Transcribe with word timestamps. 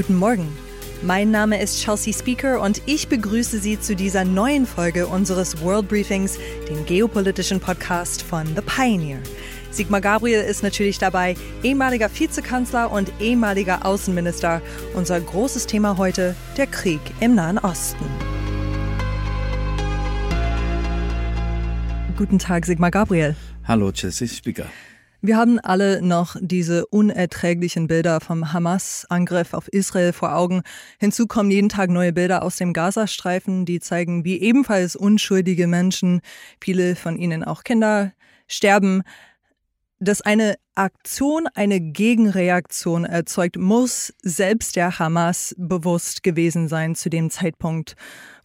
Guten 0.00 0.16
Morgen. 0.16 0.48
Mein 1.02 1.30
Name 1.30 1.60
ist 1.60 1.82
Chelsea 1.82 2.14
Speaker 2.14 2.62
und 2.62 2.80
ich 2.86 3.08
begrüße 3.08 3.58
Sie 3.58 3.78
zu 3.78 3.94
dieser 3.94 4.24
neuen 4.24 4.64
Folge 4.64 5.06
unseres 5.06 5.60
World 5.60 5.88
Briefings, 5.88 6.38
dem 6.70 6.86
geopolitischen 6.86 7.60
Podcast 7.60 8.22
von 8.22 8.46
The 8.46 8.62
Pioneer. 8.62 9.18
Sigmar 9.70 10.00
Gabriel 10.00 10.40
ist 10.40 10.62
natürlich 10.62 10.98
dabei, 10.98 11.34
ehemaliger 11.62 12.08
Vizekanzler 12.08 12.90
und 12.90 13.12
ehemaliger 13.20 13.84
Außenminister. 13.84 14.62
Unser 14.94 15.20
großes 15.20 15.66
Thema 15.66 15.98
heute, 15.98 16.34
der 16.56 16.66
Krieg 16.66 17.02
im 17.20 17.34
Nahen 17.34 17.58
Osten. 17.58 18.06
Guten 22.16 22.38
Tag, 22.38 22.64
Sigmar 22.64 22.90
Gabriel. 22.90 23.36
Hallo, 23.64 23.92
Chelsea 23.92 24.28
Speaker. 24.28 24.64
Wir 25.22 25.36
haben 25.36 25.58
alle 25.58 26.00
noch 26.00 26.36
diese 26.40 26.86
unerträglichen 26.86 27.88
Bilder 27.88 28.20
vom 28.20 28.54
Hamas-Angriff 28.54 29.52
auf 29.52 29.68
Israel 29.68 30.14
vor 30.14 30.34
Augen. 30.34 30.62
Hinzu 30.98 31.26
kommen 31.26 31.50
jeden 31.50 31.68
Tag 31.68 31.90
neue 31.90 32.14
Bilder 32.14 32.42
aus 32.42 32.56
dem 32.56 32.72
Gazastreifen, 32.72 33.66
die 33.66 33.80
zeigen, 33.80 34.24
wie 34.24 34.40
ebenfalls 34.40 34.96
unschuldige 34.96 35.66
Menschen, 35.66 36.22
viele 36.58 36.96
von 36.96 37.18
ihnen 37.18 37.44
auch 37.44 37.64
Kinder, 37.64 38.12
sterben 38.48 39.02
dass 40.00 40.22
eine 40.22 40.56
Aktion 40.74 41.46
eine 41.54 41.78
Gegenreaktion 41.78 43.04
erzeugt, 43.04 43.58
muss 43.58 44.14
selbst 44.22 44.76
der 44.76 44.98
Hamas 44.98 45.54
bewusst 45.58 46.22
gewesen 46.22 46.68
sein 46.68 46.94
zu 46.94 47.10
dem 47.10 47.28
Zeitpunkt, 47.28 47.96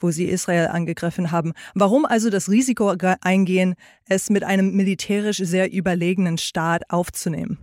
wo 0.02 0.12
sie 0.12 0.26
Israel 0.26 0.68
angegriffen 0.68 1.32
haben. 1.32 1.54
Warum 1.74 2.06
also 2.06 2.30
das 2.30 2.50
Risiko 2.50 2.94
eingehen, 3.22 3.76
es 4.06 4.30
mit 4.30 4.44
einem 4.44 4.76
militärisch 4.76 5.38
sehr 5.38 5.72
überlegenen 5.72 6.38
Staat 6.38 6.90
aufzunehmen? 6.90 7.60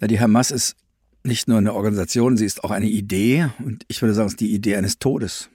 Na, 0.00 0.08
die 0.08 0.18
Hamas 0.18 0.50
ist 0.50 0.74
nicht 1.22 1.46
nur 1.46 1.58
eine 1.58 1.74
Organisation, 1.74 2.36
sie 2.36 2.46
ist 2.46 2.64
auch 2.64 2.72
eine 2.72 2.88
Idee 2.88 3.50
und 3.64 3.84
ich 3.86 4.02
würde 4.02 4.14
sagen, 4.14 4.26
es 4.26 4.32
ist 4.32 4.40
die 4.40 4.52
Idee 4.52 4.76
eines 4.76 4.98
Todes. 4.98 5.48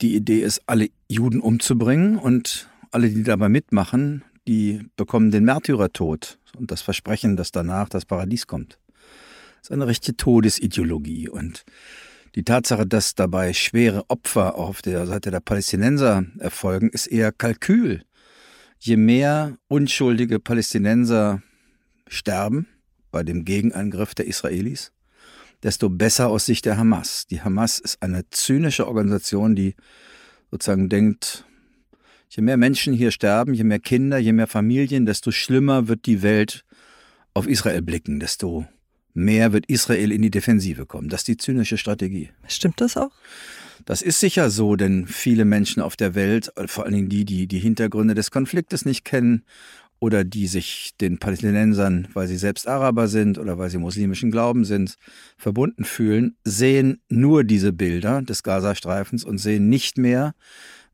Die 0.00 0.14
Idee 0.14 0.40
ist, 0.40 0.62
alle 0.66 0.88
Juden 1.08 1.40
umzubringen 1.40 2.16
und 2.16 2.68
alle, 2.90 3.08
die 3.08 3.22
dabei 3.22 3.48
mitmachen, 3.48 4.22
die 4.46 4.88
bekommen 4.96 5.30
den 5.30 5.44
Märtyrertod 5.44 6.38
und 6.56 6.70
das 6.70 6.82
Versprechen, 6.82 7.36
dass 7.36 7.52
danach 7.52 7.88
das 7.88 8.04
Paradies 8.04 8.46
kommt. 8.46 8.78
Das 9.60 9.68
ist 9.68 9.72
eine 9.72 9.86
richtige 9.86 10.16
Todesideologie 10.16 11.28
und 11.28 11.64
die 12.34 12.44
Tatsache, 12.44 12.86
dass 12.86 13.14
dabei 13.14 13.52
schwere 13.52 14.08
Opfer 14.08 14.54
auf 14.54 14.80
der 14.80 15.06
Seite 15.06 15.30
der 15.30 15.40
Palästinenser 15.40 16.24
erfolgen, 16.38 16.88
ist 16.88 17.06
eher 17.06 17.30
Kalkül. 17.30 18.04
Je 18.78 18.96
mehr 18.96 19.58
unschuldige 19.68 20.40
Palästinenser 20.40 21.42
sterben 22.08 22.68
bei 23.10 23.22
dem 23.22 23.44
Gegenangriff 23.44 24.14
der 24.14 24.26
Israelis, 24.26 24.92
desto 25.62 25.90
besser 25.90 26.28
aus 26.28 26.46
Sicht 26.46 26.64
der 26.64 26.78
Hamas. 26.78 27.26
Die 27.26 27.42
Hamas 27.42 27.78
ist 27.78 28.02
eine 28.02 28.28
zynische 28.30 28.88
Organisation, 28.88 29.54
die 29.54 29.74
sozusagen 30.50 30.88
denkt, 30.88 31.44
Je 32.34 32.42
mehr 32.42 32.56
Menschen 32.56 32.94
hier 32.94 33.10
sterben, 33.10 33.52
je 33.52 33.62
mehr 33.62 33.78
Kinder, 33.78 34.16
je 34.16 34.32
mehr 34.32 34.46
Familien, 34.46 35.04
desto 35.04 35.30
schlimmer 35.30 35.88
wird 35.88 36.06
die 36.06 36.22
Welt 36.22 36.64
auf 37.34 37.46
Israel 37.46 37.82
blicken, 37.82 38.20
desto 38.20 38.66
mehr 39.12 39.52
wird 39.52 39.66
Israel 39.66 40.10
in 40.10 40.22
die 40.22 40.30
Defensive 40.30 40.86
kommen. 40.86 41.10
Das 41.10 41.20
ist 41.20 41.28
die 41.28 41.36
zynische 41.36 41.76
Strategie. 41.76 42.30
Stimmt 42.48 42.80
das 42.80 42.96
auch? 42.96 43.10
Das 43.84 44.00
ist 44.00 44.18
sicher 44.18 44.48
so, 44.48 44.76
denn 44.76 45.06
viele 45.06 45.44
Menschen 45.44 45.82
auf 45.82 45.94
der 45.94 46.14
Welt, 46.14 46.50
vor 46.64 46.84
allen 46.84 46.94
Dingen 46.94 47.08
die, 47.10 47.26
die 47.26 47.46
die 47.46 47.58
Hintergründe 47.58 48.14
des 48.14 48.30
Konfliktes 48.30 48.86
nicht 48.86 49.04
kennen 49.04 49.44
oder 49.98 50.24
die 50.24 50.46
sich 50.46 50.92
den 51.02 51.18
Palästinensern, 51.18 52.08
weil 52.14 52.28
sie 52.28 52.38
selbst 52.38 52.66
Araber 52.66 53.08
sind 53.08 53.36
oder 53.36 53.58
weil 53.58 53.68
sie 53.68 53.76
muslimischen 53.76 54.30
Glauben 54.30 54.64
sind, 54.64 54.96
verbunden 55.36 55.84
fühlen, 55.84 56.36
sehen 56.44 57.02
nur 57.10 57.44
diese 57.44 57.74
Bilder 57.74 58.22
des 58.22 58.42
Gazastreifens 58.42 59.22
und 59.22 59.36
sehen 59.36 59.68
nicht 59.68 59.98
mehr, 59.98 60.34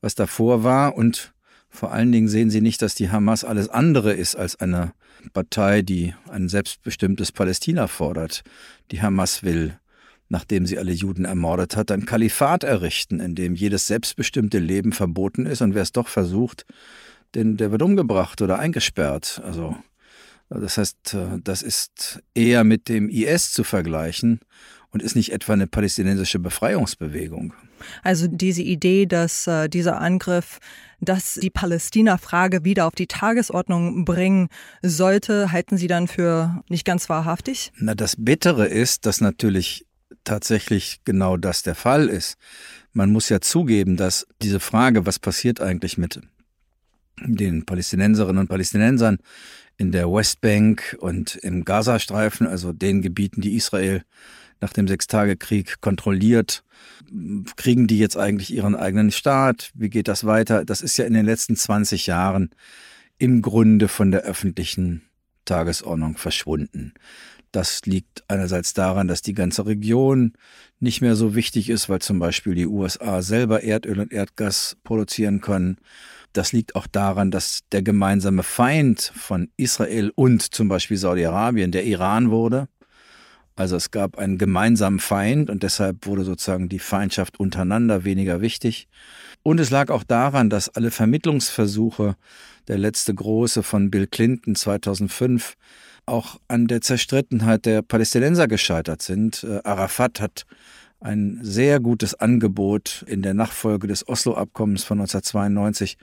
was 0.00 0.14
davor 0.14 0.64
war. 0.64 0.96
Und 0.96 1.32
vor 1.68 1.92
allen 1.92 2.12
Dingen 2.12 2.28
sehen 2.28 2.50
sie 2.50 2.60
nicht, 2.60 2.82
dass 2.82 2.94
die 2.94 3.10
Hamas 3.10 3.44
alles 3.44 3.68
andere 3.68 4.12
ist 4.12 4.36
als 4.36 4.56
eine 4.56 4.92
Partei, 5.32 5.82
die 5.82 6.14
ein 6.28 6.48
selbstbestimmtes 6.48 7.32
Palästina 7.32 7.86
fordert. 7.86 8.42
Die 8.90 9.02
Hamas 9.02 9.42
will, 9.42 9.78
nachdem 10.28 10.66
sie 10.66 10.78
alle 10.78 10.92
Juden 10.92 11.24
ermordet 11.24 11.76
hat, 11.76 11.90
ein 11.90 12.06
Kalifat 12.06 12.64
errichten, 12.64 13.20
in 13.20 13.34
dem 13.34 13.54
jedes 13.54 13.86
selbstbestimmte 13.86 14.58
Leben 14.58 14.92
verboten 14.92 15.46
ist. 15.46 15.62
Und 15.62 15.74
wer 15.74 15.82
es 15.82 15.92
doch 15.92 16.08
versucht, 16.08 16.64
denn 17.34 17.56
der 17.56 17.70
wird 17.70 17.82
umgebracht 17.82 18.40
oder 18.40 18.58
eingesperrt. 18.58 19.42
Also 19.44 19.76
das 20.50 20.78
heißt, 20.78 21.16
das 21.44 21.62
ist 21.62 22.22
eher 22.34 22.64
mit 22.64 22.88
dem 22.88 23.10
IS 23.10 23.52
zu 23.52 23.64
vergleichen 23.64 24.40
und 24.90 25.02
ist 25.02 25.14
nicht 25.14 25.32
etwa 25.32 25.52
eine 25.52 25.66
palästinensische 25.66 26.38
Befreiungsbewegung. 26.38 27.52
Also 28.02 28.26
diese 28.26 28.62
Idee, 28.62 29.06
dass 29.06 29.46
äh, 29.46 29.68
dieser 29.68 30.00
Angriff, 30.00 30.58
dass 31.00 31.34
die 31.34 31.50
Palästina-Frage 31.50 32.64
wieder 32.64 32.86
auf 32.86 32.94
die 32.94 33.06
Tagesordnung 33.06 34.04
bringen 34.04 34.48
sollte, 34.82 35.52
halten 35.52 35.76
Sie 35.76 35.86
dann 35.86 36.08
für 36.08 36.62
nicht 36.68 36.84
ganz 36.84 37.08
wahrhaftig? 37.08 37.72
Na, 37.76 37.94
das 37.94 38.16
Bittere 38.18 38.66
ist, 38.66 39.06
dass 39.06 39.20
natürlich 39.20 39.86
tatsächlich 40.24 41.00
genau 41.04 41.36
das 41.36 41.62
der 41.62 41.74
Fall 41.74 42.08
ist. 42.08 42.36
Man 42.92 43.12
muss 43.12 43.28
ja 43.28 43.40
zugeben, 43.40 43.96
dass 43.96 44.26
diese 44.42 44.60
Frage, 44.60 45.06
was 45.06 45.18
passiert 45.18 45.60
eigentlich 45.60 45.98
mit 45.98 46.20
den 47.20 47.64
Palästinenserinnen 47.64 48.38
und 48.38 48.48
Palästinensern 48.48 49.18
in 49.76 49.92
der 49.92 50.10
Westbank 50.10 50.96
und 51.00 51.36
im 51.36 51.64
Gazastreifen, 51.64 52.46
also 52.46 52.72
den 52.72 53.02
Gebieten, 53.02 53.40
die 53.40 53.54
Israel 53.54 54.02
nach 54.60 54.72
dem 54.72 54.88
Sechstagekrieg 54.88 55.80
kontrolliert. 55.80 56.64
Kriegen 57.56 57.86
die 57.86 57.98
jetzt 57.98 58.16
eigentlich 58.16 58.52
ihren 58.52 58.76
eigenen 58.76 59.10
Staat? 59.10 59.70
Wie 59.74 59.90
geht 59.90 60.08
das 60.08 60.24
weiter? 60.24 60.64
Das 60.64 60.80
ist 60.80 60.96
ja 60.96 61.04
in 61.04 61.14
den 61.14 61.26
letzten 61.26 61.56
20 61.56 62.06
Jahren 62.06 62.50
im 63.18 63.42
Grunde 63.42 63.88
von 63.88 64.10
der 64.10 64.22
öffentlichen 64.22 65.02
Tagesordnung 65.44 66.16
verschwunden. 66.16 66.92
Das 67.50 67.86
liegt 67.86 68.24
einerseits 68.28 68.74
daran, 68.74 69.08
dass 69.08 69.22
die 69.22 69.32
ganze 69.32 69.64
Region 69.64 70.34
nicht 70.80 71.00
mehr 71.00 71.16
so 71.16 71.34
wichtig 71.34 71.70
ist, 71.70 71.88
weil 71.88 72.00
zum 72.00 72.18
Beispiel 72.18 72.54
die 72.54 72.66
USA 72.66 73.22
selber 73.22 73.62
Erdöl 73.62 74.00
und 74.00 74.12
Erdgas 74.12 74.76
produzieren 74.84 75.40
können. 75.40 75.78
Das 76.34 76.52
liegt 76.52 76.76
auch 76.76 76.86
daran, 76.86 77.30
dass 77.30 77.60
der 77.72 77.82
gemeinsame 77.82 78.42
Feind 78.42 79.12
von 79.16 79.48
Israel 79.56 80.12
und 80.14 80.42
zum 80.42 80.68
Beispiel 80.68 80.98
Saudi-Arabien 80.98 81.72
der 81.72 81.84
Iran 81.84 82.30
wurde. 82.30 82.68
Also 83.58 83.74
es 83.74 83.90
gab 83.90 84.18
einen 84.18 84.38
gemeinsamen 84.38 85.00
Feind 85.00 85.50
und 85.50 85.64
deshalb 85.64 86.06
wurde 86.06 86.22
sozusagen 86.22 86.68
die 86.68 86.78
Feindschaft 86.78 87.40
untereinander 87.40 88.04
weniger 88.04 88.40
wichtig. 88.40 88.86
Und 89.42 89.58
es 89.58 89.70
lag 89.70 89.90
auch 89.90 90.04
daran, 90.04 90.48
dass 90.48 90.68
alle 90.68 90.92
Vermittlungsversuche, 90.92 92.14
der 92.68 92.78
letzte 92.78 93.12
große 93.12 93.64
von 93.64 93.90
Bill 93.90 94.06
Clinton 94.06 94.54
2005, 94.54 95.54
auch 96.06 96.38
an 96.46 96.68
der 96.68 96.82
Zerstrittenheit 96.82 97.66
der 97.66 97.82
Palästinenser 97.82 98.46
gescheitert 98.46 99.02
sind. 99.02 99.42
Äh, 99.42 99.60
Arafat 99.64 100.20
hat 100.20 100.46
ein 101.00 101.40
sehr 101.42 101.80
gutes 101.80 102.14
Angebot 102.14 103.04
in 103.08 103.22
der 103.22 103.34
Nachfolge 103.34 103.88
des 103.88 104.06
Oslo-Abkommens 104.08 104.84
von 104.84 105.00
1992 105.00 105.98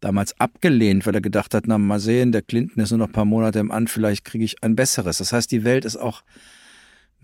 damals 0.00 0.38
abgelehnt, 0.40 1.06
weil 1.06 1.14
er 1.14 1.20
gedacht 1.20 1.52
hat, 1.54 1.64
na 1.66 1.76
mal 1.76 2.00
sehen, 2.00 2.32
der 2.32 2.42
Clinton 2.42 2.82
ist 2.82 2.90
nur 2.90 2.98
noch 2.98 3.08
ein 3.08 3.12
paar 3.12 3.24
Monate 3.26 3.58
im 3.58 3.70
Amt, 3.70 3.90
vielleicht 3.90 4.24
kriege 4.24 4.44
ich 4.44 4.62
ein 4.62 4.74
besseres. 4.74 5.18
Das 5.18 5.32
heißt, 5.32 5.50
die 5.50 5.64
Welt 5.64 5.84
ist 5.84 5.96
auch 5.96 6.22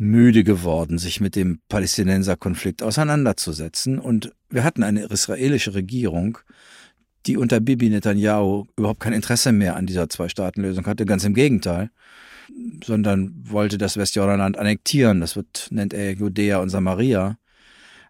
müde 0.00 0.44
geworden, 0.44 0.96
sich 0.96 1.20
mit 1.20 1.36
dem 1.36 1.60
Palästinenser-Konflikt 1.68 2.82
auseinanderzusetzen. 2.82 3.98
Und 3.98 4.32
wir 4.48 4.64
hatten 4.64 4.82
eine 4.82 5.04
israelische 5.04 5.74
Regierung, 5.74 6.38
die 7.26 7.36
unter 7.36 7.60
Bibi 7.60 7.90
Netanyahu 7.90 8.64
überhaupt 8.78 9.00
kein 9.00 9.12
Interesse 9.12 9.52
mehr 9.52 9.76
an 9.76 9.86
dieser 9.86 10.08
Zwei-Staaten-Lösung 10.08 10.86
hatte, 10.86 11.04
ganz 11.04 11.24
im 11.24 11.34
Gegenteil, 11.34 11.90
sondern 12.82 13.34
wollte 13.42 13.76
das 13.76 13.98
Westjordanland 13.98 14.56
annektieren. 14.56 15.20
Das 15.20 15.36
wird, 15.36 15.68
nennt 15.70 15.92
er 15.92 16.12
Judäa 16.14 16.60
und 16.60 16.70
Samaria. 16.70 17.36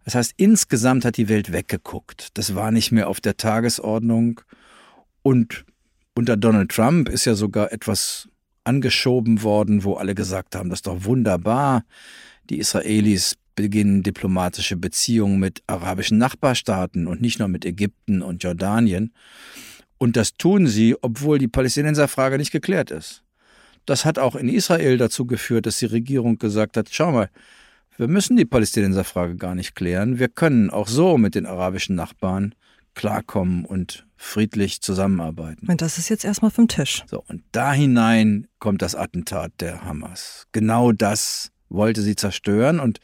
Das 0.04 0.14
heißt, 0.14 0.34
insgesamt 0.36 1.04
hat 1.04 1.16
die 1.16 1.28
Welt 1.28 1.50
weggeguckt. 1.50 2.38
Das 2.38 2.54
war 2.54 2.70
nicht 2.70 2.92
mehr 2.92 3.08
auf 3.08 3.20
der 3.20 3.36
Tagesordnung. 3.36 4.40
Und 5.22 5.64
unter 6.14 6.36
Donald 6.36 6.70
Trump 6.70 7.08
ist 7.08 7.24
ja 7.24 7.34
sogar 7.34 7.72
etwas 7.72 8.28
angeschoben 8.64 9.42
worden, 9.42 9.84
wo 9.84 9.94
alle 9.94 10.14
gesagt 10.14 10.54
haben, 10.54 10.70
das 10.70 10.78
ist 10.78 10.86
doch 10.86 11.04
wunderbar. 11.04 11.84
Die 12.48 12.58
Israelis 12.58 13.36
beginnen 13.54 14.02
diplomatische 14.02 14.76
Beziehungen 14.76 15.38
mit 15.38 15.62
arabischen 15.66 16.18
Nachbarstaaten 16.18 17.06
und 17.06 17.20
nicht 17.20 17.38
nur 17.38 17.48
mit 17.48 17.64
Ägypten 17.64 18.22
und 18.22 18.42
Jordanien. 18.42 19.12
Und 19.98 20.16
das 20.16 20.34
tun 20.34 20.66
sie, 20.66 20.96
obwohl 21.02 21.38
die 21.38 21.48
Palästinenserfrage 21.48 22.38
nicht 22.38 22.52
geklärt 22.52 22.90
ist. 22.90 23.22
Das 23.86 24.04
hat 24.04 24.18
auch 24.18 24.34
in 24.34 24.48
Israel 24.48 24.96
dazu 24.98 25.26
geführt, 25.26 25.66
dass 25.66 25.78
die 25.78 25.86
Regierung 25.86 26.38
gesagt 26.38 26.76
hat, 26.76 26.88
schau 26.90 27.12
mal, 27.12 27.28
wir 27.96 28.08
müssen 28.08 28.36
die 28.36 28.46
Palästinenserfrage 28.46 29.36
gar 29.36 29.54
nicht 29.54 29.74
klären. 29.74 30.18
Wir 30.18 30.28
können 30.28 30.70
auch 30.70 30.88
so 30.88 31.18
mit 31.18 31.34
den 31.34 31.44
arabischen 31.44 31.96
Nachbarn 31.96 32.54
klarkommen 32.94 33.64
und 33.64 34.06
friedlich 34.22 34.82
zusammenarbeiten. 34.82 35.66
Und 35.66 35.80
das 35.80 35.96
ist 35.96 36.10
jetzt 36.10 36.26
erstmal 36.26 36.50
vom 36.50 36.68
Tisch. 36.68 37.04
So, 37.06 37.24
und 37.26 37.42
da 37.52 37.72
hinein 37.72 38.46
kommt 38.58 38.82
das 38.82 38.94
Attentat 38.94 39.52
der 39.60 39.82
Hamas. 39.82 40.46
Genau 40.52 40.92
das 40.92 41.50
wollte 41.70 42.02
sie 42.02 42.16
zerstören. 42.16 42.80
Und 42.80 43.00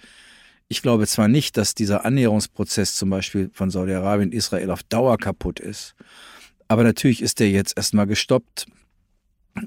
ich 0.68 0.82
glaube 0.82 1.06
zwar 1.06 1.26
nicht, 1.26 1.56
dass 1.56 1.74
dieser 1.74 2.04
Annäherungsprozess 2.04 2.94
zum 2.94 3.08
Beispiel 3.08 3.50
von 3.54 3.70
Saudi-Arabien 3.70 4.30
Israel 4.30 4.70
auf 4.70 4.82
Dauer 4.82 5.16
kaputt 5.16 5.58
ist, 5.58 5.94
aber 6.68 6.84
natürlich 6.84 7.22
ist 7.22 7.40
der 7.40 7.50
jetzt 7.50 7.78
erstmal 7.78 8.06
gestoppt. 8.06 8.66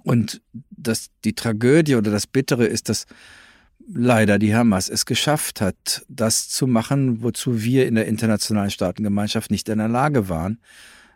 Und 0.04 0.42
das, 0.69 1.10
die 1.25 1.34
Tragödie 1.34 1.95
oder 1.95 2.12
das 2.12 2.28
Bittere 2.28 2.66
ist, 2.66 2.90
dass 2.90 3.07
leider 3.92 4.38
die 4.38 4.54
Hamas 4.54 4.88
es 4.88 5.07
geschafft 5.07 5.62
hat, 5.62 6.06
das 6.10 6.48
zu 6.48 6.68
machen, 6.68 7.24
wozu 7.24 7.63
wir 7.63 7.88
in 7.88 7.95
der 7.95 8.06
internationalen 8.06 8.69
Staatengemeinschaft 8.69 9.50
nicht 9.50 9.68
in 9.68 9.80
der 9.80 9.88
Lage 9.88 10.30
waren. 10.30 10.60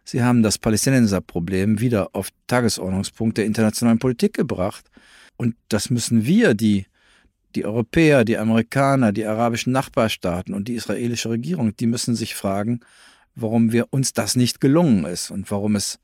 Sie 0.03 0.21
haben 0.21 0.43
das 0.43 0.57
Palästinenserproblem 0.57 1.79
wieder 1.79 2.09
auf 2.13 2.29
Tagesordnungspunkt 2.47 3.37
der 3.37 3.45
internationalen 3.45 3.99
Politik 3.99 4.33
gebracht. 4.33 4.85
Und 5.37 5.55
das 5.69 5.89
müssen 5.89 6.25
wir, 6.25 6.53
die, 6.53 6.85
die 7.55 7.65
Europäer, 7.65 8.25
die 8.25 8.37
Amerikaner, 8.37 9.11
die 9.11 9.25
arabischen 9.25 9.71
Nachbarstaaten 9.71 10.53
und 10.53 10.67
die 10.67 10.75
israelische 10.75 11.29
Regierung, 11.29 11.75
die 11.77 11.87
müssen 11.87 12.15
sich 12.15 12.35
fragen, 12.35 12.81
warum 13.35 13.71
wir 13.71 13.87
uns 13.91 14.13
das 14.13 14.35
nicht 14.35 14.61
gelungen 14.61 15.05
ist 15.05 15.31
und 15.31 15.49
warum 15.49 15.75
es 15.75 15.99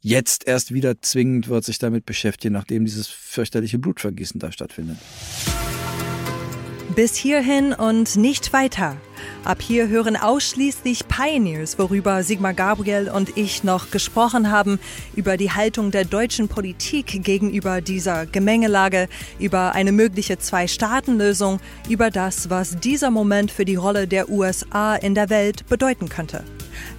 jetzt 0.00 0.46
erst 0.46 0.74
wieder 0.74 1.00
zwingend 1.00 1.48
wird, 1.48 1.64
sich 1.64 1.78
damit 1.78 2.06
beschäftigen, 2.06 2.54
nachdem 2.54 2.84
dieses 2.84 3.06
fürchterliche 3.06 3.78
Blutvergießen 3.78 4.40
da 4.40 4.50
stattfindet. 4.50 4.98
Bis 6.96 7.14
hierhin 7.14 7.72
und 7.72 8.16
nicht 8.16 8.52
weiter. 8.52 8.96
Ab 9.44 9.60
hier 9.60 9.88
hören 9.88 10.16
ausschließlich 10.16 11.08
Pioneers, 11.08 11.76
worüber 11.76 12.22
Sigmar 12.22 12.54
Gabriel 12.54 13.10
und 13.12 13.36
ich 13.36 13.64
noch 13.64 13.90
gesprochen 13.90 14.52
haben, 14.52 14.78
über 15.16 15.36
die 15.36 15.50
Haltung 15.50 15.90
der 15.90 16.04
deutschen 16.04 16.46
Politik 16.46 17.24
gegenüber 17.24 17.80
dieser 17.80 18.26
Gemengelage, 18.26 19.08
über 19.40 19.72
eine 19.72 19.90
mögliche 19.90 20.38
Zwei-Staaten-Lösung, 20.38 21.58
über 21.88 22.10
das, 22.10 22.50
was 22.50 22.76
dieser 22.78 23.10
Moment 23.10 23.50
für 23.50 23.64
die 23.64 23.74
Rolle 23.74 24.06
der 24.06 24.28
USA 24.28 24.94
in 24.94 25.16
der 25.16 25.28
Welt 25.28 25.66
bedeuten 25.68 26.08
könnte. 26.08 26.44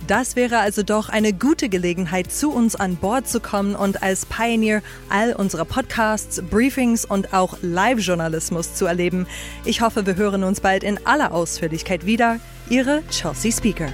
Das 0.07 0.35
wäre 0.35 0.59
also 0.59 0.83
doch 0.83 1.09
eine 1.09 1.33
gute 1.33 1.69
Gelegenheit, 1.69 2.31
zu 2.31 2.51
uns 2.51 2.75
an 2.75 2.95
Bord 2.95 3.27
zu 3.27 3.39
kommen 3.39 3.75
und 3.75 4.03
als 4.03 4.25
Pioneer 4.25 4.81
all 5.09 5.33
unsere 5.33 5.65
Podcasts, 5.65 6.41
Briefings 6.41 7.05
und 7.05 7.33
auch 7.33 7.57
Live-Journalismus 7.61 8.75
zu 8.75 8.85
erleben. 8.85 9.27
Ich 9.65 9.81
hoffe, 9.81 10.05
wir 10.05 10.15
hören 10.15 10.43
uns 10.43 10.61
bald 10.61 10.83
in 10.83 11.05
aller 11.05 11.31
Ausführlichkeit 11.31 12.05
wieder. 12.05 12.39
Ihre 12.69 13.03
Chelsea 13.09 13.51
Speaker. 13.51 13.89